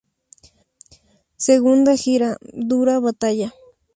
[1.47, 2.29] Segunda gira,
[2.69, 3.49] dura batalla.